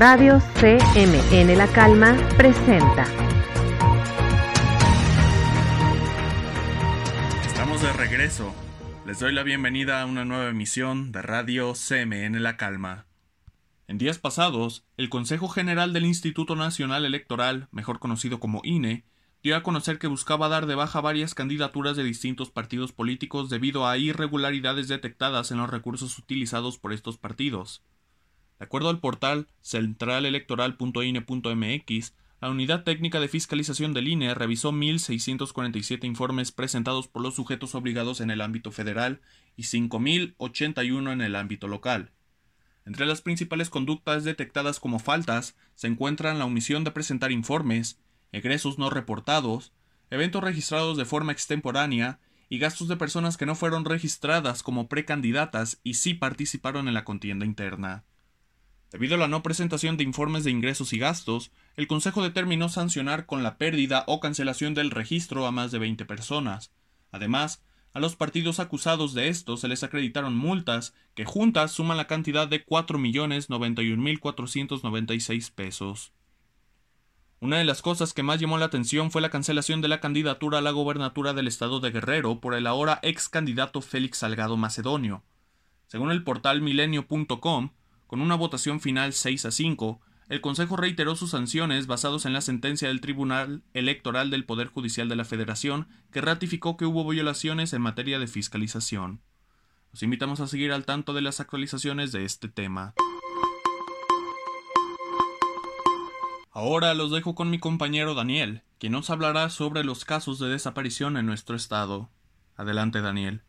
Radio 0.00 0.40
CMN 0.60 1.58
La 1.58 1.66
Calma 1.66 2.16
presenta. 2.36 3.04
Estamos 7.44 7.82
de 7.82 7.92
regreso. 7.94 8.54
Les 9.06 9.18
doy 9.18 9.32
la 9.32 9.42
bienvenida 9.42 10.00
a 10.00 10.06
una 10.06 10.24
nueva 10.24 10.50
emisión 10.50 11.10
de 11.10 11.20
Radio 11.22 11.72
CMN 11.72 12.40
La 12.44 12.56
Calma. 12.56 13.06
En 13.88 13.98
días 13.98 14.18
pasados, 14.18 14.86
el 14.96 15.08
Consejo 15.08 15.48
General 15.48 15.92
del 15.92 16.04
Instituto 16.04 16.54
Nacional 16.54 17.04
Electoral, 17.04 17.66
mejor 17.72 17.98
conocido 17.98 18.38
como 18.38 18.60
INE, 18.62 19.04
dio 19.42 19.56
a 19.56 19.64
conocer 19.64 19.98
que 19.98 20.06
buscaba 20.06 20.48
dar 20.48 20.66
de 20.66 20.76
baja 20.76 21.00
varias 21.00 21.34
candidaturas 21.34 21.96
de 21.96 22.04
distintos 22.04 22.52
partidos 22.52 22.92
políticos 22.92 23.50
debido 23.50 23.88
a 23.88 23.98
irregularidades 23.98 24.86
detectadas 24.86 25.50
en 25.50 25.58
los 25.58 25.68
recursos 25.68 26.16
utilizados 26.20 26.78
por 26.78 26.92
estos 26.92 27.18
partidos. 27.18 27.82
De 28.58 28.64
acuerdo 28.64 28.88
al 28.88 29.00
portal 29.00 29.48
centralelectoral.ine.mx, 29.62 32.14
la 32.40 32.50
Unidad 32.50 32.84
Técnica 32.84 33.18
de 33.18 33.28
Fiscalización 33.28 33.92
del 33.92 34.08
INE 34.08 34.34
revisó 34.34 34.72
1.647 34.72 36.04
informes 36.04 36.52
presentados 36.52 37.08
por 37.08 37.22
los 37.22 37.34
sujetos 37.34 37.74
obligados 37.74 38.20
en 38.20 38.30
el 38.30 38.40
ámbito 38.40 38.70
federal 38.70 39.20
y 39.56 39.64
5.081 39.64 41.12
en 41.12 41.20
el 41.20 41.34
ámbito 41.34 41.66
local. 41.66 42.12
Entre 42.84 43.06
las 43.06 43.22
principales 43.22 43.70
conductas 43.70 44.24
detectadas 44.24 44.80
como 44.80 44.98
faltas 44.98 45.56
se 45.74 45.88
encuentran 45.88 46.38
la 46.38 46.44
omisión 46.44 46.84
de 46.84 46.90
presentar 46.90 47.32
informes, 47.32 48.00
egresos 48.32 48.78
no 48.78 48.88
reportados, 48.88 49.72
eventos 50.10 50.42
registrados 50.42 50.96
de 50.96 51.04
forma 51.04 51.32
extemporánea 51.32 52.20
y 52.48 52.58
gastos 52.58 52.88
de 52.88 52.96
personas 52.96 53.36
que 53.36 53.46
no 53.46 53.54
fueron 53.54 53.84
registradas 53.84 54.62
como 54.62 54.88
precandidatas 54.88 55.80
y 55.82 55.94
sí 55.94 56.14
participaron 56.14 56.88
en 56.88 56.94
la 56.94 57.04
contienda 57.04 57.44
interna. 57.44 58.04
Debido 58.90 59.16
a 59.16 59.18
la 59.18 59.28
no 59.28 59.42
presentación 59.42 59.96
de 59.96 60.04
informes 60.04 60.44
de 60.44 60.50
ingresos 60.50 60.92
y 60.92 60.98
gastos, 60.98 61.50
el 61.76 61.86
Consejo 61.86 62.22
determinó 62.22 62.68
sancionar 62.68 63.26
con 63.26 63.42
la 63.42 63.58
pérdida 63.58 64.04
o 64.06 64.20
cancelación 64.20 64.74
del 64.74 64.90
registro 64.90 65.46
a 65.46 65.50
más 65.50 65.70
de 65.70 65.78
20 65.78 66.04
personas. 66.06 66.72
Además, 67.12 67.62
a 67.92 68.00
los 68.00 68.16
partidos 68.16 68.60
acusados 68.60 69.12
de 69.14 69.28
esto 69.28 69.56
se 69.56 69.68
les 69.68 69.82
acreditaron 69.82 70.36
multas 70.36 70.94
que 71.14 71.24
juntas 71.24 71.72
suman 71.72 71.96
la 71.96 72.06
cantidad 72.06 72.46
de 72.48 72.62
4.091.496 72.64 75.52
pesos. 75.52 76.12
Una 77.40 77.58
de 77.58 77.64
las 77.64 77.82
cosas 77.82 78.14
que 78.14 78.22
más 78.22 78.38
llamó 78.40 78.58
la 78.58 78.66
atención 78.66 79.10
fue 79.10 79.22
la 79.22 79.30
cancelación 79.30 79.80
de 79.80 79.88
la 79.88 80.00
candidatura 80.00 80.58
a 80.58 80.60
la 80.60 80.72
gobernatura 80.72 81.32
del 81.34 81.46
estado 81.46 81.78
de 81.80 81.90
Guerrero 81.90 82.40
por 82.40 82.54
el 82.54 82.66
ahora 82.66 82.98
ex 83.02 83.28
candidato 83.28 83.80
Félix 83.80 84.18
Salgado 84.18 84.56
Macedonio. 84.56 85.22
Según 85.86 86.10
el 86.10 86.24
portal 86.24 86.62
milenio.com, 86.62 87.70
con 88.08 88.22
una 88.22 88.34
votación 88.34 88.80
final 88.80 89.12
6 89.12 89.44
a 89.44 89.50
5, 89.50 90.00
el 90.30 90.40
Consejo 90.40 90.76
reiteró 90.76 91.14
sus 91.14 91.30
sanciones 91.30 91.86
basados 91.86 92.24
en 92.24 92.32
la 92.32 92.40
sentencia 92.40 92.88
del 92.88 93.02
Tribunal 93.02 93.62
Electoral 93.74 94.30
del 94.30 94.46
Poder 94.46 94.68
Judicial 94.68 95.10
de 95.10 95.16
la 95.16 95.26
Federación, 95.26 95.88
que 96.10 96.22
ratificó 96.22 96.78
que 96.78 96.86
hubo 96.86 97.06
violaciones 97.06 97.74
en 97.74 97.82
materia 97.82 98.18
de 98.18 98.26
fiscalización. 98.26 99.20
Los 99.92 100.02
invitamos 100.02 100.40
a 100.40 100.46
seguir 100.46 100.72
al 100.72 100.86
tanto 100.86 101.12
de 101.12 101.20
las 101.20 101.38
actualizaciones 101.40 102.10
de 102.10 102.24
este 102.24 102.48
tema. 102.48 102.94
Ahora 106.50 106.94
los 106.94 107.10
dejo 107.10 107.34
con 107.34 107.50
mi 107.50 107.58
compañero 107.58 108.14
Daniel, 108.14 108.62
quien 108.78 108.92
nos 108.92 109.10
hablará 109.10 109.50
sobre 109.50 109.84
los 109.84 110.06
casos 110.06 110.38
de 110.38 110.48
desaparición 110.48 111.18
en 111.18 111.26
nuestro 111.26 111.56
estado. 111.56 112.08
Adelante, 112.56 113.02
Daniel. 113.02 113.42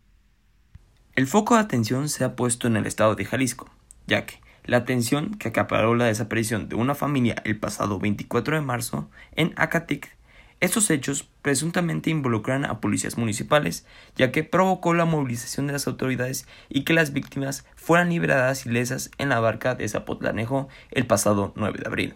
El 1.15 1.27
foco 1.27 1.55
de 1.55 1.61
atención 1.61 2.09
se 2.09 2.25
ha 2.25 2.35
puesto 2.35 2.67
en 2.67 2.75
el 2.75 2.85
estado 2.85 3.15
de 3.15 3.23
Jalisco, 3.23 3.69
ya 4.05 4.25
que 4.25 4.48
la 4.65 4.77
atención 4.77 5.35
que 5.35 5.49
acaparó 5.49 5.95
la 5.95 6.05
desaparición 6.05 6.69
de 6.69 6.75
una 6.75 6.95
familia 6.95 7.35
el 7.45 7.59
pasado 7.59 7.99
24 7.99 8.55
de 8.55 8.61
marzo 8.61 9.09
en 9.35 9.53
Acatic. 9.55 10.15
Estos 10.59 10.89
hechos 10.89 11.29
presuntamente 11.41 12.09
involucran 12.09 12.65
a 12.65 12.81
policías 12.81 13.17
municipales, 13.17 13.85
ya 14.15 14.31
que 14.31 14.43
provocó 14.43 14.93
la 14.93 15.05
movilización 15.05 15.67
de 15.67 15.73
las 15.73 15.87
autoridades 15.87 16.47
y 16.67 16.83
que 16.83 16.93
las 16.93 17.13
víctimas 17.13 17.65
fueran 17.75 18.09
liberadas 18.09 18.65
ilesas 18.65 19.09
en 19.17 19.29
la 19.29 19.39
barca 19.39 19.75
de 19.75 19.87
Zapotlanejo 19.87 20.67
el 20.91 21.07
pasado 21.07 21.53
9 21.55 21.79
de 21.79 21.87
abril. 21.87 22.15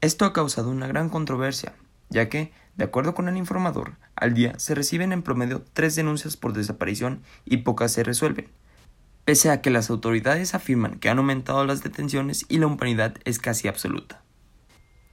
Esto 0.00 0.24
ha 0.24 0.32
causado 0.32 0.70
una 0.70 0.86
gran 0.86 1.08
controversia, 1.08 1.74
ya 2.08 2.28
que, 2.28 2.52
de 2.76 2.84
acuerdo 2.84 3.14
con 3.14 3.28
el 3.28 3.36
informador, 3.36 3.96
al 4.14 4.32
día 4.32 4.58
se 4.58 4.74
reciben 4.74 5.12
en 5.12 5.22
promedio 5.22 5.64
tres 5.72 5.96
denuncias 5.96 6.36
por 6.36 6.52
desaparición 6.52 7.22
y 7.44 7.58
pocas 7.58 7.92
se 7.92 8.04
resuelven, 8.04 8.48
pese 9.30 9.50
a 9.50 9.62
que 9.62 9.70
las 9.70 9.90
autoridades 9.90 10.56
afirman 10.56 10.98
que 10.98 11.08
han 11.08 11.18
aumentado 11.18 11.64
las 11.64 11.84
detenciones 11.84 12.44
y 12.48 12.58
la 12.58 12.66
impunidad 12.66 13.14
es 13.24 13.38
casi 13.38 13.68
absoluta. 13.68 14.24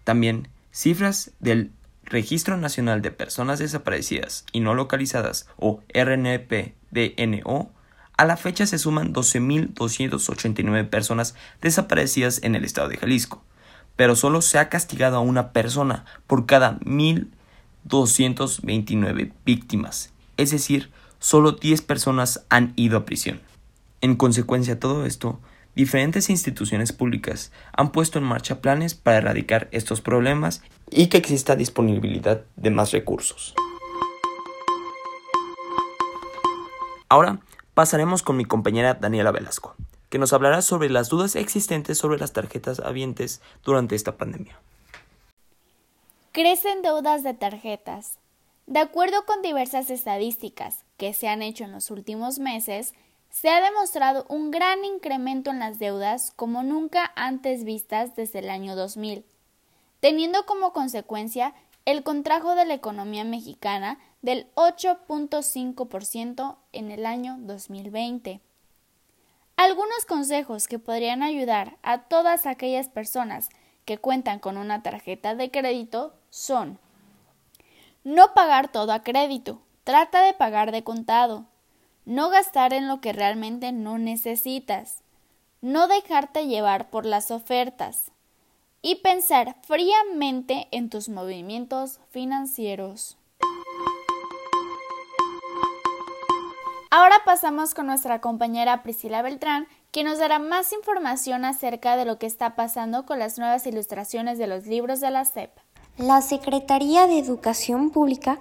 También, 0.05 0.47
cifras 0.71 1.33
del 1.39 1.71
Registro 2.03 2.57
Nacional 2.57 3.03
de 3.03 3.11
Personas 3.11 3.59
Desaparecidas 3.59 4.43
y 4.51 4.61
No 4.61 4.73
Localizadas 4.73 5.47
o 5.57 5.83
RNP-DNO, 5.93 7.69
a 8.17 8.25
la 8.25 8.37
fecha 8.37 8.65
se 8.65 8.79
suman 8.79 9.13
12.289 9.13 10.89
personas 10.89 11.35
desaparecidas 11.61 12.41
en 12.41 12.55
el 12.55 12.65
estado 12.65 12.89
de 12.89 12.97
Jalisco, 12.97 13.43
pero 13.95 14.15
solo 14.15 14.41
se 14.41 14.57
ha 14.57 14.69
castigado 14.69 15.17
a 15.17 15.19
una 15.19 15.51
persona 15.51 16.05
por 16.25 16.47
cada 16.47 16.79
1.229 16.79 19.31
víctimas, 19.45 20.11
es 20.37 20.49
decir, 20.49 20.89
solo 21.19 21.51
10 21.51 21.83
personas 21.83 22.47
han 22.49 22.73
ido 22.77 22.97
a 22.97 23.05
prisión. 23.05 23.45
En 24.01 24.15
consecuencia 24.15 24.75
de 24.75 24.79
todo 24.79 25.05
esto, 25.05 25.39
diferentes 25.75 26.29
instituciones 26.29 26.93
públicas 26.93 27.51
han 27.73 27.91
puesto 27.91 28.19
en 28.19 28.25
marcha 28.25 28.61
planes 28.61 28.93
para 28.93 29.17
erradicar 29.17 29.67
estos 29.71 30.01
problemas 30.01 30.61
y 30.91 31.07
que 31.07 31.17
exista 31.17 31.55
disponibilidad 31.55 32.43
de 32.55 32.69
más 32.69 32.91
recursos. 32.91 33.55
Ahora 37.09 37.39
pasaremos 37.73 38.21
con 38.21 38.37
mi 38.37 38.45
compañera 38.45 38.93
Daniela 38.95 39.31
Velasco, 39.31 39.75
que 40.09 40.19
nos 40.19 40.33
hablará 40.33 40.61
sobre 40.61 40.89
las 40.89 41.09
dudas 41.09 41.35
existentes 41.35 41.97
sobre 41.97 42.19
las 42.19 42.33
tarjetas 42.33 42.79
habientes 42.79 43.41
durante 43.63 43.95
esta 43.95 44.17
pandemia. 44.17 44.59
Crecen 46.33 46.83
deudas 46.83 47.23
de 47.23 47.33
tarjetas. 47.33 48.19
De 48.67 48.79
acuerdo 48.79 49.25
con 49.25 49.41
diversas 49.41 49.89
estadísticas 49.89 50.83
que 50.97 51.13
se 51.13 51.29
han 51.29 51.41
hecho 51.41 51.63
en 51.63 51.71
los 51.71 51.89
últimos 51.89 52.37
meses, 52.37 52.93
se 53.29 53.49
ha 53.49 53.61
demostrado 53.61 54.25
un 54.29 54.51
gran 54.51 54.85
incremento 54.85 55.51
en 55.51 55.59
las 55.59 55.79
deudas 55.79 56.31
como 56.35 56.63
nunca 56.63 57.11
antes 57.15 57.63
vistas 57.63 58.15
desde 58.15 58.39
el 58.39 58.49
año 58.49 58.75
2000, 58.75 59.25
teniendo 59.99 60.45
como 60.45 60.73
consecuencia 60.73 61.53
el 61.85 62.03
contrajo 62.03 62.55
de 62.55 62.65
la 62.65 62.73
economía 62.73 63.23
mexicana 63.23 63.99
del 64.21 64.47
8.5% 64.55 66.57
en 66.73 66.91
el 66.91 67.05
año 67.05 67.37
2020. 67.39 68.41
Algunos 69.55 70.05
consejos 70.05 70.67
que 70.67 70.79
podrían 70.79 71.23
ayudar 71.23 71.77
a 71.81 72.03
todas 72.03 72.45
aquellas 72.45 72.89
personas 72.89 73.49
que 73.85 73.97
cuentan 73.97 74.39
con 74.39 74.57
una 74.57 74.83
tarjeta 74.83 75.33
de 75.33 75.49
crédito 75.49 76.13
son 76.29 76.77
no 78.03 78.33
pagar 78.33 78.71
todo 78.71 78.91
a 78.91 79.03
crédito, 79.03 79.61
trata 79.83 80.21
de 80.21 80.33
pagar 80.33 80.71
de 80.71 80.83
contado, 80.83 81.45
no 82.07 82.29
gastar 82.29 82.71
en 82.71 82.87
lo 82.87 83.01
que 83.01 83.11
realmente 83.11 83.73
no 83.73 83.97
necesitas, 83.97 85.03
no 85.61 85.89
dejarte 85.89 86.47
llevar 86.47 86.89
por 86.89 87.05
las 87.05 87.31
ofertas 87.31 88.11
y 88.81 88.95
pensar 89.01 89.57
fríamente 89.63 90.69
en 90.71 90.89
tus 90.89 91.09
movimientos 91.09 91.99
financieros. 92.09 93.17
Ahora 96.89 97.17
pasamos 97.25 97.73
con 97.73 97.87
nuestra 97.87 98.21
compañera 98.21 98.83
Priscila 98.83 99.21
Beltrán, 99.21 99.67
que 99.91 100.05
nos 100.05 100.17
dará 100.17 100.39
más 100.39 100.71
información 100.71 101.43
acerca 101.43 101.97
de 101.97 102.05
lo 102.05 102.17
que 102.17 102.25
está 102.25 102.55
pasando 102.55 103.05
con 103.05 103.19
las 103.19 103.37
nuevas 103.37 103.67
ilustraciones 103.67 104.37
de 104.37 104.47
los 104.47 104.65
libros 104.65 105.01
de 105.01 105.11
la 105.11 105.25
SEP. 105.25 105.51
La 105.97 106.21
Secretaría 106.21 107.05
de 107.07 107.19
Educación 107.19 107.89
Pública 107.89 108.39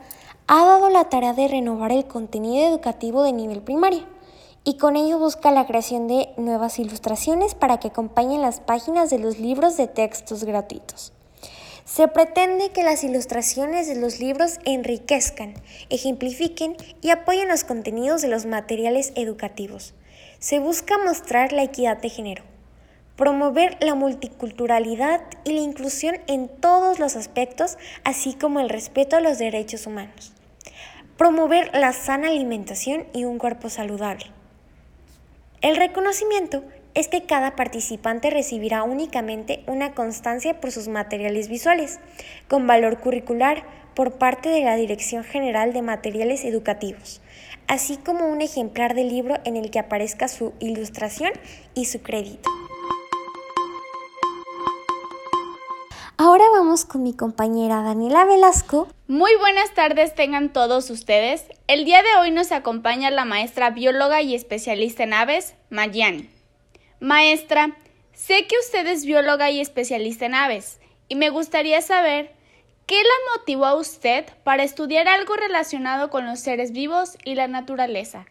ha 0.48 0.64
dado 0.64 0.90
la 0.90 1.08
tarea 1.08 1.32
de 1.32 1.48
renovar 1.48 1.90
el 1.90 2.06
contenido 2.06 2.68
educativo 2.68 3.24
de 3.24 3.32
nivel 3.32 3.62
primario 3.62 4.04
y 4.62 4.76
con 4.78 4.94
ello 4.94 5.18
busca 5.18 5.50
la 5.50 5.66
creación 5.66 6.06
de 6.06 6.28
nuevas 6.36 6.78
ilustraciones 6.78 7.56
para 7.56 7.78
que 7.80 7.88
acompañen 7.88 8.42
las 8.42 8.60
páginas 8.60 9.10
de 9.10 9.18
los 9.18 9.40
libros 9.40 9.76
de 9.76 9.88
textos 9.88 10.44
gratuitos. 10.44 11.12
Se 11.84 12.06
pretende 12.06 12.70
que 12.70 12.84
las 12.84 13.02
ilustraciones 13.02 13.88
de 13.88 13.96
los 13.96 14.20
libros 14.20 14.58
enriquezcan, 14.64 15.54
ejemplifiquen 15.90 16.76
y 17.00 17.10
apoyen 17.10 17.48
los 17.48 17.64
contenidos 17.64 18.22
de 18.22 18.28
los 18.28 18.46
materiales 18.46 19.12
educativos. 19.16 19.94
Se 20.38 20.60
busca 20.60 20.96
mostrar 20.98 21.52
la 21.52 21.64
equidad 21.64 21.96
de 21.96 22.08
género, 22.08 22.44
promover 23.16 23.78
la 23.80 23.96
multiculturalidad 23.96 25.22
y 25.44 25.54
la 25.54 25.60
inclusión 25.60 26.18
en 26.28 26.48
todos 26.48 27.00
los 27.00 27.16
aspectos, 27.16 27.78
así 28.04 28.34
como 28.34 28.60
el 28.60 28.68
respeto 28.68 29.16
a 29.16 29.20
los 29.20 29.38
derechos 29.38 29.88
humanos 29.88 30.35
promover 31.16 31.70
la 31.74 31.92
sana 31.92 32.28
alimentación 32.28 33.06
y 33.12 33.24
un 33.24 33.38
cuerpo 33.38 33.70
saludable. 33.70 34.26
El 35.62 35.76
reconocimiento 35.76 36.62
es 36.94 37.08
que 37.08 37.24
cada 37.24 37.56
participante 37.56 38.30
recibirá 38.30 38.82
únicamente 38.82 39.62
una 39.66 39.92
constancia 39.92 40.60
por 40.60 40.70
sus 40.70 40.88
materiales 40.88 41.48
visuales, 41.48 41.98
con 42.48 42.66
valor 42.66 43.00
curricular 43.00 43.64
por 43.94 44.12
parte 44.12 44.48
de 44.50 44.62
la 44.62 44.76
Dirección 44.76 45.24
General 45.24 45.72
de 45.72 45.82
Materiales 45.82 46.44
Educativos, 46.44 47.22
así 47.66 47.96
como 47.96 48.28
un 48.28 48.42
ejemplar 48.42 48.94
del 48.94 49.08
libro 49.08 49.36
en 49.44 49.56
el 49.56 49.70
que 49.70 49.78
aparezca 49.78 50.28
su 50.28 50.52
ilustración 50.60 51.32
y 51.74 51.86
su 51.86 52.02
crédito. 52.02 52.50
Ahora 56.18 56.44
vamos 56.50 56.86
con 56.86 57.02
mi 57.02 57.14
compañera 57.14 57.82
Daniela 57.82 58.24
Velasco. 58.24 58.88
Muy 59.06 59.36
buenas 59.36 59.74
tardes 59.74 60.14
tengan 60.14 60.50
todos 60.50 60.88
ustedes. 60.88 61.44
El 61.66 61.84
día 61.84 62.02
de 62.02 62.16
hoy 62.18 62.30
nos 62.30 62.52
acompaña 62.52 63.10
la 63.10 63.26
maestra 63.26 63.68
bióloga 63.68 64.22
y 64.22 64.34
especialista 64.34 65.02
en 65.02 65.12
aves, 65.12 65.54
Mayani. 65.68 66.30
Maestra, 67.00 67.76
sé 68.14 68.46
que 68.46 68.56
usted 68.56 68.86
es 68.86 69.04
bióloga 69.04 69.50
y 69.50 69.60
especialista 69.60 70.24
en 70.24 70.34
aves, 70.34 70.80
y 71.08 71.16
me 71.16 71.28
gustaría 71.28 71.82
saber 71.82 72.32
qué 72.86 72.96
la 73.02 73.36
motivó 73.36 73.66
a 73.66 73.74
usted 73.74 74.24
para 74.42 74.62
estudiar 74.62 75.08
algo 75.08 75.36
relacionado 75.36 76.08
con 76.08 76.24
los 76.24 76.40
seres 76.40 76.72
vivos 76.72 77.18
y 77.24 77.34
la 77.34 77.46
naturaleza. 77.46 78.24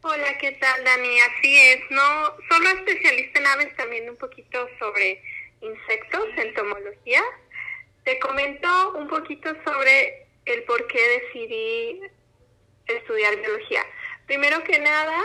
Hola, 0.00 0.38
¿qué 0.40 0.52
tal, 0.52 0.82
Dani? 0.82 1.18
Así 1.20 1.58
es, 1.58 1.80
no 1.90 2.00
solo 2.48 2.70
especialista 2.70 3.38
en 3.38 3.46
aves, 3.48 3.76
también 3.76 4.08
un 4.08 4.16
poquito 4.16 4.66
sobre 4.78 5.20
insectos, 5.64 6.26
entomología. 6.36 7.22
Te 8.04 8.18
comento 8.18 8.92
un 8.96 9.08
poquito 9.08 9.50
sobre 9.64 10.26
el 10.44 10.62
por 10.64 10.86
qué 10.88 11.20
decidí 11.20 12.00
estudiar 12.86 13.36
biología. 13.36 13.84
Primero 14.26 14.62
que 14.64 14.78
nada, 14.78 15.18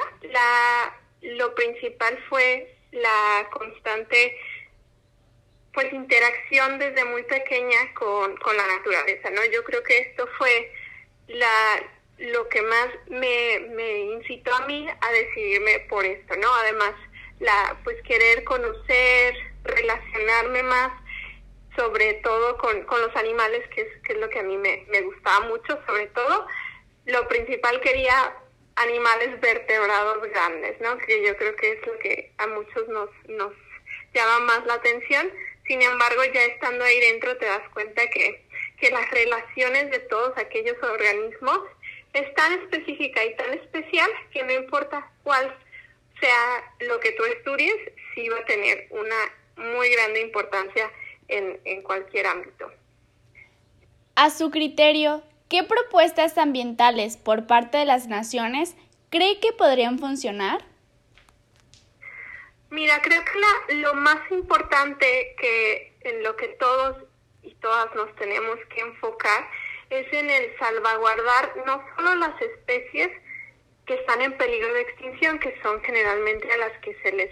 lo 1.21 1.53
principal 1.56 2.18
fue 2.30 2.75
la 2.91 3.47
constante 3.51 4.38
pues 5.74 5.94
interacción 5.94 6.80
desde 6.80 7.06
muy 7.06 7.24
pequeña 7.24 7.94
con, 7.94 8.36
la 8.57 8.68
naturaleza, 8.68 9.30
¿no? 9.30 9.45
Yo 9.45 9.63
creo 9.63 9.83
que 9.83 10.00
esto 10.00 10.27
fue 10.38 10.71
lo 12.18 12.50
que 12.50 12.62
más 12.63 12.88
me, 13.07 13.59
me 13.75 14.00
incitó 14.00 14.53
a 14.56 14.65
mí 14.65 14.88
a 14.89 15.12
decidirme 15.12 15.80
por 15.81 16.06
esto, 16.06 16.36
¿no? 16.38 16.53
Además, 16.56 16.94
la 17.39 17.80
pues 17.83 18.01
querer 18.03 18.44
conocer, 18.44 19.36
relacionarme 19.63 20.63
más 20.63 20.91
sobre 21.75 22.15
todo 22.15 22.57
con, 22.57 22.83
con 22.83 23.01
los 23.01 23.15
animales, 23.15 23.65
que 23.73 23.81
es, 23.81 23.88
que 24.03 24.13
es 24.13 24.19
lo 24.19 24.29
que 24.29 24.39
a 24.39 24.44
mí 24.44 24.57
me, 24.57 24.85
me 24.89 25.01
gustaba 25.01 25.47
mucho, 25.47 25.79
sobre 25.85 26.07
todo. 26.07 26.45
Lo 27.06 27.27
principal 27.27 27.79
quería 27.79 28.35
animales 28.75 29.39
vertebrados 29.39 30.21
grandes, 30.29 30.79
¿no? 30.81 30.97
Que 30.97 31.25
yo 31.25 31.35
creo 31.38 31.56
que 31.56 31.71
es 31.73 31.88
lo 31.88 31.97
que 32.00 32.31
a 32.38 32.47
muchos 32.47 32.88
nos, 32.89 33.09
nos 33.27 33.53
llama 34.13 34.39
más 34.41 34.65
la 34.65 34.75
atención. 34.75 35.31
Sin 35.67 35.81
embargo, 35.81 36.23
ya 36.33 36.44
estando 36.45 36.83
ahí 36.83 37.00
dentro 37.00 37.38
te 37.38 37.45
das 37.45 37.67
cuenta 37.73 38.07
que, 38.09 38.45
que 38.79 38.89
las 38.89 39.09
relaciones 39.12 39.91
de 39.91 40.00
todos 40.00 40.38
aquellos 40.38 40.75
organismos 40.81 41.59
es 42.13 42.33
tan 42.33 42.53
específica 42.53 43.23
y 43.23 43.35
tan 43.35 43.53
especial 43.53 44.09
que 44.31 44.44
no 44.44 44.51
importa 44.53 45.12
cuál 45.23 45.55
sea 46.19 46.73
lo 46.79 47.00
que 47.00 47.12
tú 47.13 47.23
estudies, 47.25 47.75
sí 48.15 48.27
va 48.29 48.39
a 48.39 48.45
tener 48.45 48.88
una 48.89 49.38
muy 49.59 49.89
grande 49.89 50.21
importancia 50.21 50.91
en, 51.27 51.59
en 51.65 51.81
cualquier 51.83 52.27
ámbito. 52.27 52.71
A 54.15 54.29
su 54.29 54.51
criterio, 54.51 55.23
¿qué 55.47 55.63
propuestas 55.63 56.38
ambientales 56.38 57.17
por 57.17 57.47
parte 57.47 57.77
de 57.77 57.85
las 57.85 58.07
naciones 58.07 58.75
cree 59.09 59.39
que 59.39 59.53
podrían 59.53 60.00
funcionar? 60.00 60.65
Mira, 62.69 63.01
creo 63.01 63.23
que 63.25 63.39
la, 63.39 63.81
lo 63.81 63.94
más 63.95 64.19
importante 64.31 65.35
que 65.39 65.94
en 66.01 66.23
lo 66.23 66.35
que 66.35 66.50
todos 66.59 66.97
y 67.41 67.53
todas 67.55 67.94
nos 67.95 68.15
tenemos 68.15 68.57
que 68.73 68.81
enfocar 68.81 69.47
es 69.89 70.12
en 70.13 70.29
el 70.29 70.55
salvaguardar 70.59 71.53
no 71.65 71.83
solo 71.95 72.15
las 72.15 72.39
especies 72.41 73.09
que 73.88 73.95
están 73.95 74.21
en 74.21 74.38
peligro 74.38 74.71
de 74.73 74.81
extinción, 74.81 75.39
que 75.39 75.59
son 75.63 75.81
generalmente 75.81 76.51
a 76.51 76.57
las 76.57 76.77
que 76.79 76.95
se 77.01 77.12
les 77.12 77.31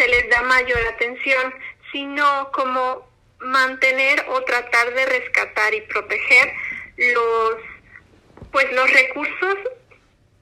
se 0.00 0.08
les 0.08 0.30
da 0.30 0.40
mayor 0.42 0.80
atención, 0.94 1.54
sino 1.92 2.50
como 2.52 3.06
mantener 3.38 4.24
o 4.28 4.42
tratar 4.44 4.94
de 4.94 5.06
rescatar 5.06 5.74
y 5.74 5.82
proteger 5.82 6.52
los 6.96 7.56
pues 8.50 8.72
los 8.72 8.90
recursos 8.92 9.56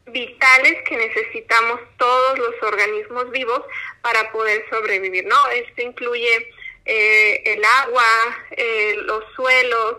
vitales 0.07 0.77
que 0.89 0.97
necesitamos 0.97 1.81
todos 1.99 2.39
los 2.39 2.55
organismos 2.63 3.31
vivos 3.31 3.61
para 4.01 4.31
poder 4.33 4.65
sobrevivir, 4.71 5.27
¿no? 5.27 5.49
Esto 5.49 5.83
incluye 5.83 6.51
eh, 6.87 7.43
el 7.45 7.63
agua, 7.65 8.07
eh, 8.53 8.95
los 9.03 9.25
suelos, 9.35 9.97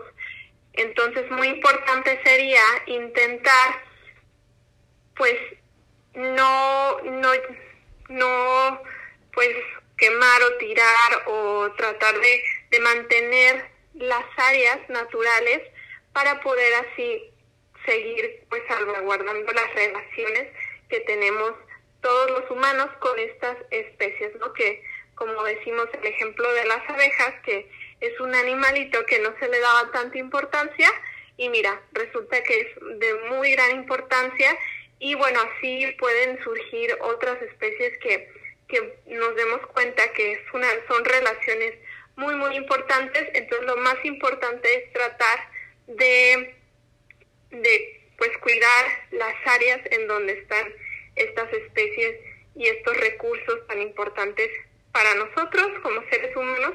entonces 0.72 1.30
muy 1.30 1.48
importante 1.48 2.18
sería 2.24 2.62
intentar 2.86 3.84
pues 5.14 5.36
no, 6.14 7.00
no, 7.02 7.32
no 8.08 8.82
pues 9.32 9.50
quemar 9.96 10.42
o 10.42 10.56
tirar 10.56 11.22
o 11.26 11.72
tratar 11.76 12.18
de, 12.20 12.42
de 12.70 12.80
mantener 12.80 13.70
las 13.94 14.24
áreas 14.36 14.78
naturales 14.88 15.60
para 16.12 16.40
poder 16.40 16.72
así 16.74 17.30
seguir 17.86 18.44
pues 18.48 18.62
salvaguardando 18.68 19.52
las 19.52 19.74
relaciones 19.74 20.48
que 20.88 21.00
tenemos 21.00 21.52
todos 22.00 22.30
los 22.30 22.50
humanos 22.50 22.88
con 22.98 23.18
estas 23.18 23.56
especies, 23.70 24.34
¿no? 24.36 24.52
Que 24.52 24.82
como 25.14 25.42
decimos 25.44 25.86
el 25.92 26.06
ejemplo 26.06 26.50
de 26.54 26.64
las 26.64 26.88
abejas, 26.88 27.34
que 27.44 27.70
es 28.00 28.18
un 28.20 28.34
animalito 28.34 29.04
que 29.04 29.18
no 29.18 29.34
se 29.38 29.48
le 29.48 29.60
daba 29.60 29.92
tanta 29.92 30.16
importancia 30.16 30.90
y 31.36 31.48
mira, 31.50 31.80
resulta 31.92 32.42
que 32.42 32.60
es 32.60 32.98
de 32.98 33.14
muy 33.30 33.52
gran 33.52 33.72
importancia 33.72 34.56
y 34.98 35.14
bueno, 35.14 35.40
así 35.40 35.86
pueden 35.98 36.42
surgir 36.42 36.96
otras 37.02 37.40
especies 37.42 37.98
que 37.98 38.32
que 38.70 38.98
nos 39.06 39.34
demos 39.36 39.60
cuenta 39.68 40.12
que 40.12 40.42
son 40.50 41.04
relaciones 41.04 41.74
muy, 42.16 42.34
muy 42.36 42.56
importantes. 42.56 43.28
Entonces, 43.34 43.66
lo 43.66 43.76
más 43.78 43.96
importante 44.04 44.74
es 44.74 44.92
tratar 44.92 45.48
de, 45.86 46.54
de 47.50 48.00
pues, 48.16 48.30
cuidar 48.38 48.86
las 49.12 49.34
áreas 49.46 49.80
en 49.90 50.06
donde 50.06 50.34
están 50.34 50.66
estas 51.16 51.52
especies 51.52 52.16
y 52.56 52.66
estos 52.68 52.96
recursos 52.96 53.66
tan 53.66 53.80
importantes 53.80 54.50
para 54.92 55.14
nosotros 55.14 55.68
como 55.82 56.02
seres 56.10 56.34
humanos 56.36 56.74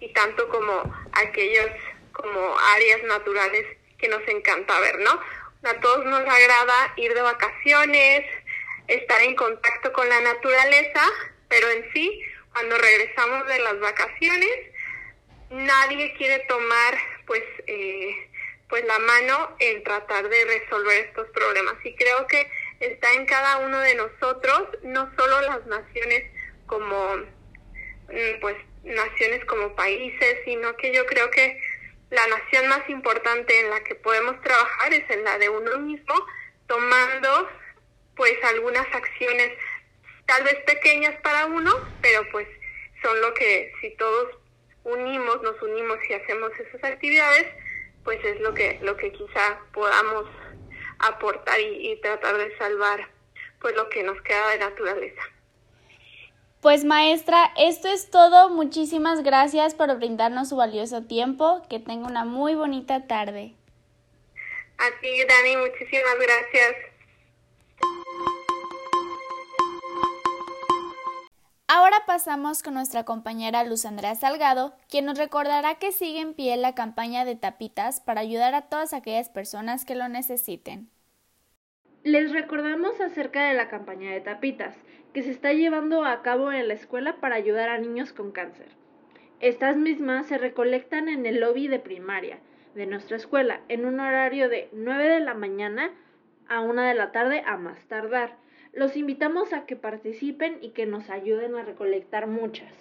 y 0.00 0.12
tanto 0.12 0.48
como 0.48 0.94
aquellos 1.12 1.70
como 2.12 2.58
áreas 2.74 3.02
naturales 3.04 3.66
que 3.98 4.08
nos 4.08 4.26
encanta 4.28 4.78
ver, 4.80 4.98
¿no? 5.00 5.20
A 5.64 5.80
todos 5.80 6.04
nos 6.04 6.20
agrada 6.20 6.92
ir 6.96 7.14
de 7.14 7.22
vacaciones, 7.22 8.24
estar 8.86 9.20
en 9.22 9.34
contacto 9.34 9.92
con 9.92 10.08
la 10.08 10.20
naturaleza, 10.20 11.02
pero 11.54 11.70
en 11.70 11.92
sí, 11.92 12.20
cuando 12.52 12.76
regresamos 12.76 13.46
de 13.46 13.58
las 13.60 13.78
vacaciones, 13.78 14.50
nadie 15.50 16.12
quiere 16.14 16.40
tomar 16.48 16.94
pues 17.26 17.44
eh, 17.68 18.28
pues 18.68 18.84
la 18.86 18.98
mano 18.98 19.54
en 19.60 19.84
tratar 19.84 20.28
de 20.28 20.44
resolver 20.46 21.04
estos 21.06 21.28
problemas. 21.28 21.74
Y 21.84 21.94
creo 21.94 22.26
que 22.26 22.50
está 22.80 23.12
en 23.12 23.26
cada 23.26 23.58
uno 23.58 23.78
de 23.78 23.94
nosotros 23.94 24.62
no 24.82 25.08
solo 25.16 25.42
las 25.42 25.64
naciones 25.66 26.24
como 26.66 27.16
mm, 27.18 28.40
pues 28.40 28.56
naciones 28.82 29.44
como 29.44 29.74
países 29.76 30.38
sino 30.44 30.76
que 30.76 30.92
yo 30.92 31.06
creo 31.06 31.30
que 31.30 31.58
la 32.10 32.26
nación 32.26 32.68
más 32.68 32.88
importante 32.90 33.60
en 33.60 33.70
la 33.70 33.82
que 33.84 33.94
podemos 33.94 34.40
trabajar 34.42 34.92
es 34.92 35.08
en 35.08 35.24
la 35.24 35.38
de 35.38 35.48
uno 35.48 35.78
mismo 35.78 36.14
tomando 36.66 37.48
pues 38.16 38.34
algunas 38.44 38.86
acciones 38.92 39.52
tal 40.26 40.44
vez 40.44 40.56
pequeñas 40.66 41.14
para 41.22 41.46
uno, 41.46 41.72
pero 42.00 42.22
pues 42.30 42.46
son 43.02 43.20
lo 43.20 43.34
que 43.34 43.72
si 43.80 43.90
todos 43.96 44.28
unimos, 44.84 45.42
nos 45.42 45.60
unimos 45.62 45.98
y 46.08 46.14
hacemos 46.14 46.50
esas 46.58 46.84
actividades, 46.84 47.46
pues 48.04 48.22
es 48.24 48.40
lo 48.40 48.54
que 48.54 48.78
lo 48.82 48.96
que 48.96 49.12
quizá 49.12 49.60
podamos 49.72 50.26
aportar 50.98 51.60
y, 51.60 51.92
y 51.92 52.00
tratar 52.00 52.36
de 52.36 52.56
salvar 52.58 53.08
pues 53.60 53.74
lo 53.76 53.88
que 53.88 54.02
nos 54.02 54.20
queda 54.22 54.50
de 54.50 54.58
naturaleza. 54.58 55.22
Pues 56.64 56.82
maestra, 56.84 57.50
esto 57.58 57.88
es 57.88 58.08
todo. 58.10 58.48
Muchísimas 58.48 59.22
gracias 59.22 59.74
por 59.74 59.94
brindarnos 59.96 60.48
su 60.48 60.56
valioso 60.56 61.02
tiempo. 61.02 61.62
Que 61.68 61.78
tenga 61.78 62.06
una 62.06 62.24
muy 62.24 62.54
bonita 62.54 63.06
tarde. 63.06 63.52
A 64.78 65.00
ti, 65.00 65.24
Dani, 65.28 65.56
muchísimas 65.58 66.18
gracias. 66.18 66.93
Ahora 71.76 71.96
pasamos 72.06 72.62
con 72.62 72.74
nuestra 72.74 73.02
compañera 73.02 73.64
Luz 73.64 73.84
Andrea 73.84 74.14
Salgado, 74.14 74.76
quien 74.88 75.06
nos 75.06 75.18
recordará 75.18 75.74
que 75.74 75.90
sigue 75.90 76.20
en 76.20 76.32
pie 76.32 76.56
la 76.56 76.76
campaña 76.76 77.24
de 77.24 77.34
tapitas 77.34 78.00
para 78.00 78.20
ayudar 78.20 78.54
a 78.54 78.68
todas 78.68 78.92
aquellas 78.92 79.28
personas 79.28 79.84
que 79.84 79.96
lo 79.96 80.06
necesiten. 80.06 80.88
Les 82.04 82.30
recordamos 82.30 83.00
acerca 83.00 83.48
de 83.48 83.54
la 83.54 83.68
campaña 83.68 84.12
de 84.12 84.20
tapitas 84.20 84.76
que 85.12 85.24
se 85.24 85.32
está 85.32 85.52
llevando 85.52 86.04
a 86.04 86.22
cabo 86.22 86.52
en 86.52 86.68
la 86.68 86.74
escuela 86.74 87.16
para 87.16 87.34
ayudar 87.34 87.68
a 87.68 87.78
niños 87.78 88.12
con 88.12 88.30
cáncer. 88.30 88.68
Estas 89.40 89.76
mismas 89.76 90.28
se 90.28 90.38
recolectan 90.38 91.08
en 91.08 91.26
el 91.26 91.40
lobby 91.40 91.66
de 91.66 91.80
primaria 91.80 92.38
de 92.76 92.86
nuestra 92.86 93.16
escuela 93.16 93.62
en 93.68 93.84
un 93.84 93.98
horario 93.98 94.48
de 94.48 94.68
9 94.74 95.08
de 95.08 95.18
la 95.18 95.34
mañana 95.34 95.90
a 96.48 96.60
1 96.60 96.82
de 96.82 96.94
la 96.94 97.10
tarde 97.10 97.42
a 97.44 97.56
más 97.56 97.84
tardar. 97.88 98.43
Los 98.74 98.96
invitamos 98.96 99.52
a 99.52 99.66
que 99.66 99.76
participen 99.76 100.58
y 100.60 100.70
que 100.70 100.84
nos 100.84 101.08
ayuden 101.08 101.54
a 101.54 101.62
recolectar 101.62 102.26
muchas. 102.26 102.72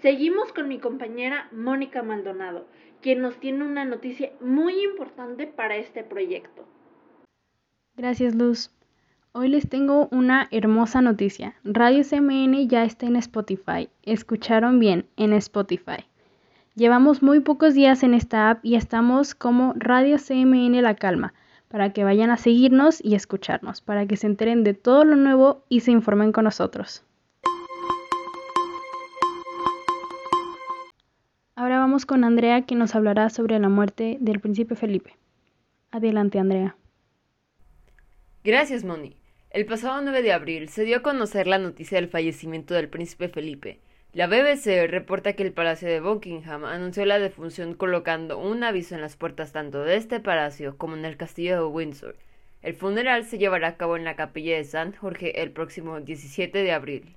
Seguimos 0.00 0.52
con 0.52 0.68
mi 0.68 0.78
compañera 0.78 1.48
Mónica 1.50 2.04
Maldonado, 2.04 2.66
quien 3.02 3.20
nos 3.20 3.38
tiene 3.40 3.64
una 3.64 3.84
noticia 3.84 4.30
muy 4.40 4.84
importante 4.84 5.48
para 5.48 5.76
este 5.76 6.04
proyecto. 6.04 6.64
Gracias, 7.96 8.34
Luz. 8.36 8.70
Hoy 9.32 9.48
les 9.48 9.68
tengo 9.68 10.08
una 10.12 10.46
hermosa 10.52 11.02
noticia. 11.02 11.56
Radio 11.64 12.04
CMN 12.08 12.68
ya 12.68 12.84
está 12.84 13.06
en 13.06 13.16
Spotify. 13.16 13.88
Escucharon 14.02 14.78
bien, 14.78 15.06
en 15.16 15.32
Spotify. 15.32 16.09
Llevamos 16.76 17.20
muy 17.20 17.40
pocos 17.40 17.74
días 17.74 18.04
en 18.04 18.14
esta 18.14 18.48
app 18.48 18.64
y 18.64 18.76
estamos 18.76 19.34
como 19.34 19.74
Radio 19.76 20.18
CMN 20.18 20.80
La 20.82 20.94
Calma, 20.94 21.34
para 21.68 21.92
que 21.92 22.04
vayan 22.04 22.30
a 22.30 22.36
seguirnos 22.36 23.04
y 23.04 23.16
escucharnos, 23.16 23.80
para 23.80 24.06
que 24.06 24.16
se 24.16 24.28
enteren 24.28 24.62
de 24.62 24.74
todo 24.74 25.04
lo 25.04 25.16
nuevo 25.16 25.64
y 25.68 25.80
se 25.80 25.90
informen 25.90 26.30
con 26.30 26.44
nosotros. 26.44 27.04
Ahora 31.56 31.80
vamos 31.80 32.06
con 32.06 32.22
Andrea 32.22 32.62
que 32.62 32.76
nos 32.76 32.94
hablará 32.94 33.30
sobre 33.30 33.58
la 33.58 33.68
muerte 33.68 34.16
del 34.20 34.38
príncipe 34.38 34.76
Felipe. 34.76 35.16
Adelante, 35.90 36.38
Andrea. 36.38 36.76
Gracias, 38.44 38.84
Moni. 38.84 39.16
El 39.50 39.66
pasado 39.66 40.00
9 40.00 40.22
de 40.22 40.32
abril 40.32 40.68
se 40.68 40.84
dio 40.84 40.98
a 40.98 41.02
conocer 41.02 41.48
la 41.48 41.58
noticia 41.58 41.98
del 41.98 42.08
fallecimiento 42.08 42.74
del 42.74 42.88
príncipe 42.88 43.28
Felipe. 43.28 43.80
La 44.12 44.26
BBC 44.26 44.88
reporta 44.88 45.34
que 45.34 45.44
el 45.44 45.52
Palacio 45.52 45.86
de 45.86 46.00
Buckingham 46.00 46.64
anunció 46.64 47.06
la 47.06 47.20
defunción 47.20 47.74
colocando 47.74 48.38
un 48.38 48.64
aviso 48.64 48.96
en 48.96 49.02
las 49.02 49.14
puertas 49.14 49.52
tanto 49.52 49.84
de 49.84 49.94
este 49.94 50.18
palacio 50.18 50.76
como 50.76 50.96
en 50.96 51.04
el 51.04 51.16
castillo 51.16 51.54
de 51.54 51.64
Windsor. 51.66 52.16
El 52.60 52.74
funeral 52.74 53.24
se 53.24 53.38
llevará 53.38 53.68
a 53.68 53.76
cabo 53.76 53.96
en 53.96 54.02
la 54.02 54.16
capilla 54.16 54.56
de 54.56 54.64
San 54.64 54.92
Jorge 54.96 55.40
el 55.40 55.52
próximo 55.52 56.00
17 56.00 56.58
de 56.58 56.72
abril. 56.72 57.16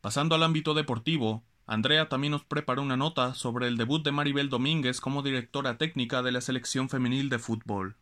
Pasando 0.00 0.36
al 0.36 0.44
ámbito 0.44 0.74
deportivo, 0.74 1.42
Andrea 1.66 2.08
también 2.08 2.30
nos 2.30 2.44
preparó 2.44 2.82
una 2.82 2.96
nota 2.96 3.34
sobre 3.34 3.66
el 3.66 3.76
debut 3.76 4.04
de 4.04 4.12
Maribel 4.12 4.48
Domínguez 4.48 5.00
como 5.00 5.22
directora 5.22 5.76
técnica 5.76 6.22
de 6.22 6.30
la 6.30 6.40
selección 6.40 6.88
femenil 6.88 7.30
de 7.30 7.40
fútbol. 7.40 7.96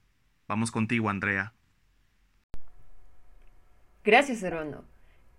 Vamos 0.47 0.71
contigo, 0.71 1.09
Andrea. 1.09 1.55
Gracias, 4.07 4.45
hermano. 4.45 4.85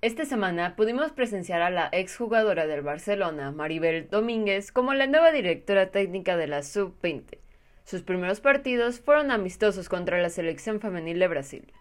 Esta 0.01 0.25
semana 0.25 0.75
pudimos 0.75 1.13
presenciar 1.13 1.61
a 1.61 1.69
la 1.69 1.87
exjugadora 1.93 2.67
del 2.67 2.81
Barcelona, 2.81 3.53
Maribel 3.53 4.09
Domínguez, 4.09 4.73
como 4.73 4.93
la 4.93 5.07
nueva 5.07 5.31
directora 5.31 5.89
técnica 5.89 6.35
de 6.35 6.47
la 6.47 6.61
Sub-20. 6.63 7.37
Sus 7.85 8.01
primeros 8.01 8.41
partidos 8.41 8.99
fueron 8.99 9.31
amistosos 9.31 9.87
contra 9.87 10.21
la 10.21 10.29
selección 10.29 10.81
femenil 10.81 11.17
de 11.17 11.27
Brasil. 11.29 11.73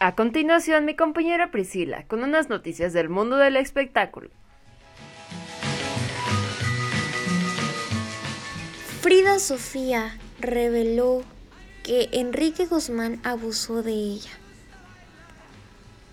A 0.00 0.14
continuación, 0.14 0.86
mi 0.86 0.96
compañera 0.96 1.50
Priscila, 1.50 2.06
con 2.06 2.22
unas 2.22 2.48
noticias 2.48 2.94
del 2.94 3.10
mundo 3.10 3.36
del 3.36 3.58
espectáculo. 3.58 4.30
Frida 9.02 9.38
Sofía 9.38 10.16
reveló 10.40 11.24
que 11.88 12.10
Enrique 12.12 12.66
Guzmán 12.66 13.18
abusó 13.24 13.82
de 13.82 13.94
ella. 13.94 14.30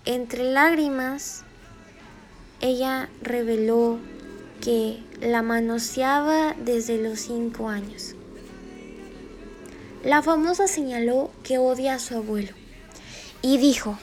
Entre 0.06 0.42
lágrimas, 0.42 1.42
ella 2.62 3.10
reveló 3.20 3.98
que 4.62 5.02
la 5.20 5.42
manoseaba 5.42 6.54
desde 6.54 6.96
los 6.96 7.20
cinco 7.20 7.68
años. 7.68 8.14
La 10.02 10.22
famosa 10.22 10.66
señaló 10.66 11.30
que 11.42 11.58
odia 11.58 11.96
a 11.96 11.98
su 11.98 12.16
abuelo 12.16 12.54
y 13.42 13.58
dijo, 13.58 13.98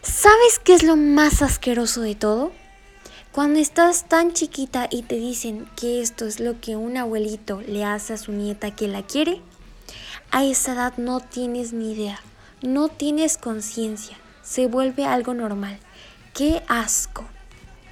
¿sabes 0.00 0.60
qué 0.64 0.72
es 0.72 0.82
lo 0.82 0.96
más 0.96 1.42
asqueroso 1.42 2.00
de 2.00 2.14
todo? 2.14 2.52
Cuando 3.32 3.58
estás 3.58 4.08
tan 4.08 4.32
chiquita 4.32 4.88
y 4.90 5.02
te 5.02 5.16
dicen 5.16 5.68
que 5.76 6.00
esto 6.00 6.24
es 6.24 6.40
lo 6.40 6.58
que 6.62 6.76
un 6.76 6.96
abuelito 6.96 7.60
le 7.60 7.84
hace 7.84 8.14
a 8.14 8.16
su 8.16 8.32
nieta 8.32 8.74
que 8.74 8.88
la 8.88 9.02
quiere, 9.06 9.42
a 10.32 10.44
esa 10.44 10.72
edad 10.72 10.94
no 10.96 11.20
tienes 11.20 11.72
ni 11.72 11.92
idea, 11.92 12.18
no 12.62 12.88
tienes 12.88 13.38
conciencia, 13.38 14.16
se 14.42 14.66
vuelve 14.66 15.06
algo 15.06 15.34
normal. 15.34 15.78
¡Qué 16.34 16.62
asco! 16.66 17.24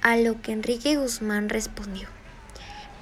A 0.01 0.17
lo 0.17 0.41
que 0.41 0.51
Enrique 0.51 0.97
Guzmán 0.97 1.47
respondió. 1.47 2.09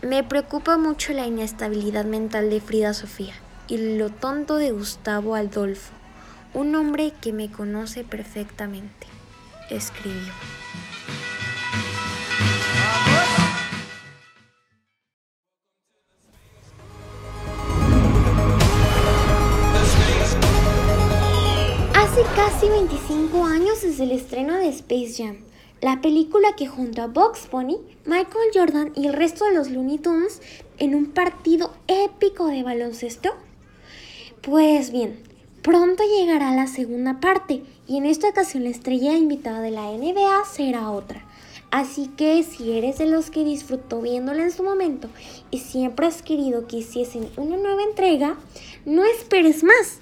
Me 0.01 0.23
preocupa 0.23 0.77
mucho 0.77 1.13
la 1.13 1.25
inestabilidad 1.25 2.05
mental 2.05 2.49
de 2.49 2.61
Frida 2.61 2.93
Sofía 2.93 3.33
y 3.67 3.97
lo 3.97 4.09
tonto 4.09 4.57
de 4.57 4.71
Gustavo 4.71 5.35
Adolfo 5.35 5.93
un 6.53 6.75
hombre 6.75 7.13
que 7.21 7.31
me 7.31 7.51
conoce 7.51 8.03
perfectamente, 8.03 9.07
escribió. 9.69 10.33
25 23.19 23.45
años 23.47 23.81
desde 23.81 24.05
el 24.05 24.11
estreno 24.11 24.55
de 24.55 24.69
Space 24.69 25.15
Jam, 25.17 25.39
la 25.81 25.99
película 25.99 26.55
que 26.55 26.67
junto 26.67 27.01
a 27.01 27.07
Box 27.07 27.49
Bunny, 27.51 27.77
Michael 28.05 28.51
Jordan 28.53 28.93
y 28.95 29.07
el 29.07 29.13
resto 29.13 29.43
de 29.43 29.53
los 29.53 29.69
Looney 29.69 29.97
Tunes 29.97 30.41
en 30.77 30.95
un 30.95 31.07
partido 31.07 31.73
épico 31.87 32.47
de 32.47 32.63
baloncesto. 32.63 33.31
Pues 34.41 34.91
bien, 34.91 35.21
Pronto 35.61 36.03
llegará 36.03 36.55
la 36.55 36.67
segunda 36.67 37.19
parte 37.19 37.63
y 37.85 37.97
en 37.97 38.05
esta 38.05 38.29
ocasión 38.29 38.63
la 38.63 38.69
estrella 38.69 39.17
invitada 39.17 39.59
de 39.59 39.71
la 39.71 39.91
NBA 39.91 40.45
será 40.45 40.89
otra. 40.89 41.25
Así 41.71 42.07
que 42.15 42.41
si 42.43 42.71
eres 42.71 42.99
de 42.99 43.05
los 43.05 43.29
que 43.29 43.43
disfrutó 43.43 44.01
viéndola 44.01 44.43
en 44.43 44.51
su 44.51 44.63
momento 44.63 45.09
y 45.51 45.59
siempre 45.59 46.07
has 46.07 46.21
querido 46.21 46.67
que 46.67 46.77
hiciesen 46.77 47.29
una 47.35 47.57
nueva 47.57 47.83
entrega, 47.83 48.37
no 48.85 49.03
esperes 49.03 49.65
más, 49.65 49.99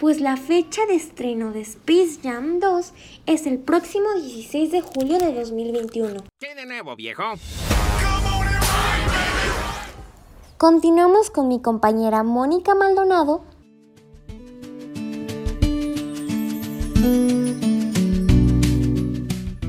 pues 0.00 0.20
la 0.20 0.36
fecha 0.36 0.86
de 0.86 0.94
estreno 0.94 1.52
de 1.52 1.60
Space 1.60 2.20
Jam 2.22 2.60
2 2.60 2.92
es 3.26 3.46
el 3.46 3.58
próximo 3.58 4.06
16 4.14 4.70
de 4.70 4.80
julio 4.80 5.18
de 5.18 5.34
2021. 5.34 6.24
¿Qué 6.38 6.54
de 6.54 6.66
nuevo, 6.66 6.94
viejo? 6.94 7.24
Continuamos 10.56 11.30
con 11.30 11.48
mi 11.48 11.60
compañera 11.60 12.22
Mónica 12.22 12.74
Maldonado 12.74 13.44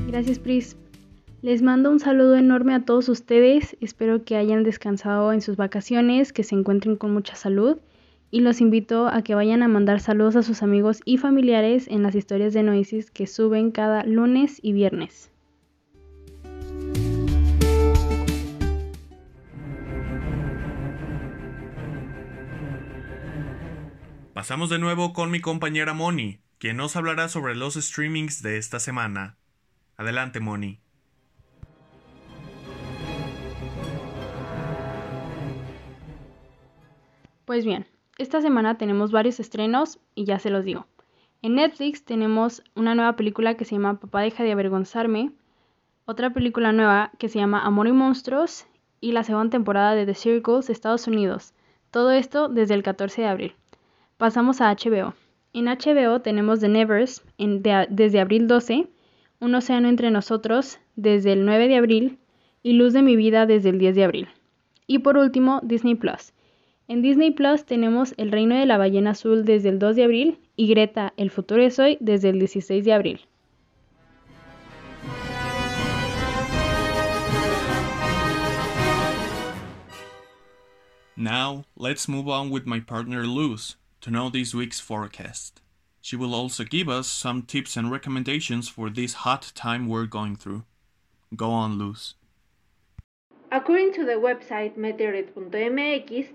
Gracias, 0.08 0.38
Pris. 0.38 0.76
Les 1.40 1.62
mando 1.62 1.90
un 1.90 1.98
saludo 1.98 2.36
enorme 2.36 2.74
a 2.74 2.84
todos 2.84 3.08
ustedes. 3.08 3.76
Espero 3.80 4.24
que 4.24 4.36
hayan 4.36 4.64
descansado 4.64 5.32
en 5.32 5.40
sus 5.40 5.56
vacaciones, 5.56 6.32
que 6.32 6.44
se 6.44 6.54
encuentren 6.54 6.96
con 6.96 7.14
mucha 7.14 7.36
salud 7.36 7.78
y 8.30 8.40
los 8.40 8.60
invito 8.60 9.08
a 9.08 9.22
que 9.22 9.34
vayan 9.34 9.62
a 9.62 9.68
mandar 9.68 10.00
saludos 10.00 10.36
a 10.36 10.42
sus 10.42 10.62
amigos 10.62 11.00
y 11.04 11.18
familiares 11.18 11.88
en 11.88 12.02
las 12.02 12.14
historias 12.14 12.52
de 12.54 12.62
Noesis 12.62 13.10
que 13.10 13.26
suben 13.26 13.70
cada 13.70 14.04
lunes 14.04 14.58
y 14.62 14.72
viernes. 14.72 15.32
Pasamos 24.32 24.70
de 24.70 24.78
nuevo 24.78 25.12
con 25.12 25.30
mi 25.30 25.40
compañera 25.40 25.92
Moni, 25.92 26.40
quien 26.58 26.76
nos 26.76 26.96
hablará 26.96 27.28
sobre 27.28 27.54
los 27.54 27.74
streamings 27.74 28.42
de 28.42 28.56
esta 28.56 28.80
semana. 28.80 29.36
Adelante, 29.96 30.40
Moni. 30.40 30.80
Pues 37.44 37.64
bien, 37.66 37.86
esta 38.20 38.42
semana 38.42 38.76
tenemos 38.76 39.12
varios 39.12 39.40
estrenos 39.40 39.98
y 40.14 40.24
ya 40.24 40.38
se 40.38 40.50
los 40.50 40.62
digo. 40.62 40.86
En 41.40 41.54
Netflix 41.54 42.04
tenemos 42.04 42.62
una 42.76 42.94
nueva 42.94 43.16
película 43.16 43.56
que 43.56 43.64
se 43.64 43.76
llama 43.76 43.98
Papá 43.98 44.20
deja 44.20 44.44
de 44.44 44.52
avergonzarme, 44.52 45.32
otra 46.04 46.28
película 46.28 46.72
nueva 46.72 47.12
que 47.18 47.30
se 47.30 47.38
llama 47.38 47.64
Amor 47.64 47.88
y 47.88 47.92
Monstruos 47.92 48.66
y 49.00 49.12
la 49.12 49.24
segunda 49.24 49.48
temporada 49.48 49.94
de 49.94 50.04
The 50.04 50.12
Circles 50.12 50.68
Estados 50.68 51.06
Unidos. 51.06 51.54
Todo 51.90 52.10
esto 52.10 52.50
desde 52.50 52.74
el 52.74 52.82
14 52.82 53.22
de 53.22 53.28
abril. 53.28 53.54
Pasamos 54.18 54.60
a 54.60 54.70
HBO. 54.70 55.14
En 55.54 55.64
HBO 55.64 56.20
tenemos 56.20 56.60
The 56.60 56.68
Nevers 56.68 57.24
desde 57.38 58.20
abril 58.20 58.46
12, 58.48 58.86
Un 59.40 59.54
océano 59.54 59.88
entre 59.88 60.10
nosotros 60.10 60.78
desde 60.94 61.32
el 61.32 61.46
9 61.46 61.68
de 61.68 61.76
abril 61.76 62.18
y 62.62 62.74
Luz 62.74 62.92
de 62.92 63.00
mi 63.00 63.16
vida 63.16 63.46
desde 63.46 63.70
el 63.70 63.78
10 63.78 63.94
de 63.94 64.04
abril. 64.04 64.28
Y 64.86 64.98
por 64.98 65.16
último, 65.16 65.60
Disney 65.62 65.94
Plus. 65.94 66.34
En 66.90 67.02
Disney 67.02 67.30
Plus 67.30 67.64
tenemos 67.66 68.14
El 68.16 68.32
Reino 68.32 68.56
de 68.56 68.66
la 68.66 68.76
Ballena 68.76 69.12
Azul 69.12 69.44
desde 69.44 69.68
el 69.68 69.78
2 69.78 69.94
de 69.94 70.02
abril 70.02 70.40
y 70.56 70.66
Greta, 70.66 71.12
El 71.16 71.30
futuro 71.30 71.62
es 71.62 71.78
hoy 71.78 71.96
desde 72.00 72.30
el 72.30 72.40
16 72.40 72.84
de 72.84 72.92
abril. 72.92 73.20
Now, 81.14 81.64
let's 81.76 82.08
move 82.08 82.26
on 82.26 82.50
with 82.50 82.66
my 82.66 82.80
partner 82.80 83.24
Luz 83.24 83.76
to 84.00 84.10
know 84.10 84.28
this 84.28 84.52
week's 84.52 84.80
forecast. 84.80 85.62
She 86.00 86.16
will 86.16 86.34
also 86.34 86.64
give 86.64 86.88
us 86.88 87.06
some 87.06 87.42
tips 87.42 87.76
and 87.76 87.92
recommendations 87.92 88.68
for 88.68 88.90
this 88.90 89.22
hot 89.24 89.52
time 89.54 89.86
we're 89.86 90.08
going 90.08 90.34
through. 90.34 90.64
Go 91.36 91.52
on, 91.52 91.78
Luz. 91.78 92.16
According 93.52 93.92
to 93.92 94.04
the 94.04 94.18
website 94.18 94.76
meteorite.mx, 94.76 96.30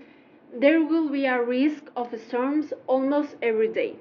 there 0.54 0.80
will 0.84 1.08
be 1.08 1.26
a 1.26 1.42
risk 1.42 1.90
of 1.96 2.14
storms 2.20 2.72
almost 2.86 3.36
every 3.42 3.68
day. 3.68 3.96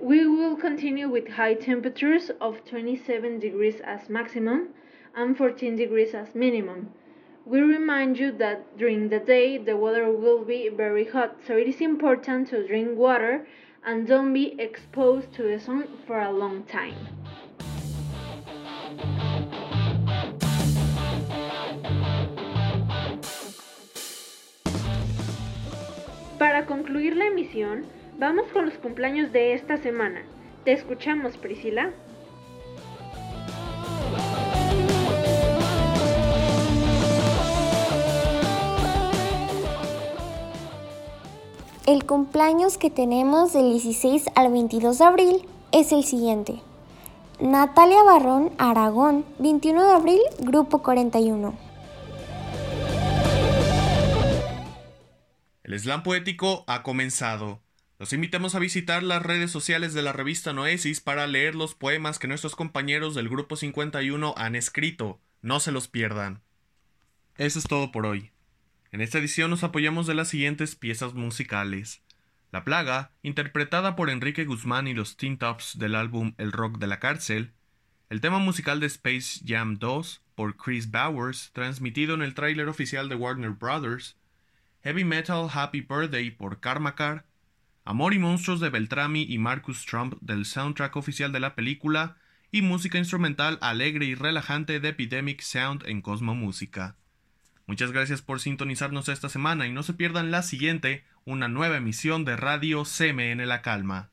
We 0.00 0.26
will 0.26 0.56
continue 0.56 1.08
with 1.08 1.28
high 1.28 1.54
temperatures 1.54 2.30
of 2.40 2.64
27 2.64 3.38
degrees 3.38 3.80
as 3.80 4.08
maximum 4.08 4.68
and 5.14 5.36
14 5.36 5.76
degrees 5.76 6.14
as 6.14 6.34
minimum. 6.34 6.92
We 7.44 7.60
remind 7.60 8.18
you 8.18 8.32
that 8.32 8.76
during 8.78 9.08
the 9.08 9.18
day 9.18 9.58
the 9.58 9.76
weather 9.76 10.10
will 10.10 10.44
be 10.44 10.68
very 10.68 11.04
hot, 11.04 11.36
so 11.46 11.56
it 11.56 11.66
is 11.66 11.80
important 11.80 12.48
to 12.48 12.66
drink 12.66 12.96
water 12.96 13.46
and 13.84 14.06
don't 14.06 14.32
be 14.32 14.54
exposed 14.60 15.32
to 15.34 15.42
the 15.42 15.58
sun 15.58 15.88
for 16.06 16.20
a 16.20 16.30
long 16.30 16.64
time. 16.64 16.94
Para 26.38 26.66
concluir 26.66 27.16
la 27.16 27.26
emisión, 27.26 27.86
vamos 28.16 28.46
con 28.52 28.66
los 28.66 28.74
cumpleaños 28.74 29.32
de 29.32 29.54
esta 29.54 29.76
semana. 29.76 30.22
Te 30.64 30.72
escuchamos, 30.72 31.36
Priscila. 31.36 31.90
El 41.86 42.04
cumpleaños 42.04 42.78
que 42.78 42.90
tenemos 42.90 43.52
del 43.52 43.70
16 43.72 44.26
al 44.36 44.52
22 44.52 44.98
de 44.98 45.04
abril 45.04 45.48
es 45.72 45.90
el 45.90 46.04
siguiente. 46.04 46.60
Natalia 47.40 48.04
Barrón 48.04 48.52
Aragón, 48.58 49.24
21 49.40 49.84
de 49.84 49.92
abril, 49.92 50.20
Grupo 50.38 50.78
41. 50.78 51.67
El 55.68 55.78
slam 55.78 56.02
poético 56.02 56.64
ha 56.66 56.82
comenzado. 56.82 57.62
Los 57.98 58.14
invitamos 58.14 58.54
a 58.54 58.58
visitar 58.58 59.02
las 59.02 59.22
redes 59.22 59.50
sociales 59.50 59.92
de 59.92 60.00
la 60.00 60.14
revista 60.14 60.54
Noesis 60.54 61.02
para 61.02 61.26
leer 61.26 61.54
los 61.54 61.74
poemas 61.74 62.18
que 62.18 62.26
nuestros 62.26 62.56
compañeros 62.56 63.14
del 63.14 63.28
Grupo 63.28 63.54
51 63.54 64.32
han 64.38 64.56
escrito. 64.56 65.20
No 65.42 65.60
se 65.60 65.70
los 65.70 65.86
pierdan. 65.86 66.40
Eso 67.36 67.58
es 67.58 67.66
todo 67.66 67.92
por 67.92 68.06
hoy. 68.06 68.30
En 68.92 69.02
esta 69.02 69.18
edición 69.18 69.50
nos 69.50 69.62
apoyamos 69.62 70.06
de 70.06 70.14
las 70.14 70.28
siguientes 70.28 70.74
piezas 70.74 71.12
musicales. 71.12 72.00
La 72.50 72.64
Plaga, 72.64 73.12
interpretada 73.22 73.94
por 73.94 74.08
Enrique 74.08 74.46
Guzmán 74.46 74.88
y 74.88 74.94
los 74.94 75.18
Teen 75.18 75.36
Tops 75.36 75.78
del 75.78 75.96
álbum 75.96 76.32
El 76.38 76.50
Rock 76.50 76.78
de 76.78 76.86
la 76.86 76.98
Cárcel. 76.98 77.52
El 78.08 78.22
tema 78.22 78.38
musical 78.38 78.80
de 78.80 78.86
Space 78.86 79.42
Jam 79.46 79.76
2 79.78 80.22
por 80.34 80.56
Chris 80.56 80.90
Bowers, 80.90 81.50
transmitido 81.52 82.14
en 82.14 82.22
el 82.22 82.32
tráiler 82.32 82.70
oficial 82.70 83.10
de 83.10 83.16
Warner 83.16 83.50
Brothers. 83.50 84.16
Heavy 84.82 85.04
Metal 85.04 85.48
Happy 85.52 85.80
Birthday 85.80 86.30
por 86.30 86.60
Karmakar, 86.60 87.24
Amor 87.84 88.14
y 88.14 88.18
Monstruos 88.18 88.60
de 88.60 88.70
Beltrami 88.70 89.22
y 89.28 89.38
Marcus 89.38 89.86
Trump 89.86 90.14
del 90.20 90.44
soundtrack 90.44 90.96
oficial 90.96 91.32
de 91.32 91.40
la 91.40 91.54
película, 91.54 92.16
y 92.50 92.62
música 92.62 92.98
instrumental 92.98 93.58
alegre 93.60 94.06
y 94.06 94.14
relajante 94.14 94.80
de 94.80 94.88
Epidemic 94.88 95.40
Sound 95.42 95.84
en 95.86 96.00
Cosmo 96.00 96.34
Música. 96.34 96.96
Muchas 97.66 97.92
gracias 97.92 98.22
por 98.22 98.40
sintonizarnos 98.40 99.08
esta 99.10 99.28
semana 99.28 99.66
y 99.66 99.72
no 99.72 99.82
se 99.82 99.92
pierdan 99.92 100.30
la 100.30 100.42
siguiente, 100.42 101.04
una 101.26 101.48
nueva 101.48 101.76
emisión 101.76 102.24
de 102.24 102.36
Radio 102.36 102.84
CMN 102.84 103.46
La 103.46 103.60
Calma. 103.60 104.10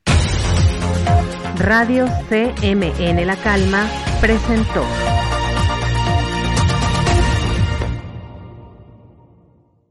Radio 1.57 2.05
CMN 2.29 3.25
La 3.25 3.37
Calma 3.37 3.89
presentó. 4.19 4.85